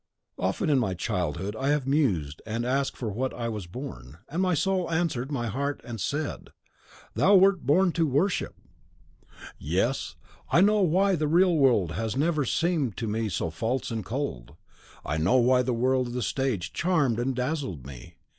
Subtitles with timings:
[0.39, 4.41] "Often in my childhood I have mused and asked for what I was born; and
[4.41, 6.49] my soul answered my heart and said,
[7.13, 8.55] 'THOU WERT BORN TO WORSHIP!'
[9.59, 10.15] Yes;
[10.49, 14.55] I know why the real world has ever seemed to me so false and cold.
[15.05, 18.15] I know why the world of the stage charmed and dazzled me.